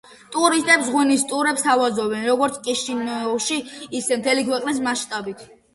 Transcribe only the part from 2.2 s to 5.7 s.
როგორც კიშინიოვში, ისე მთელი ქვეყნის მასშტაბით.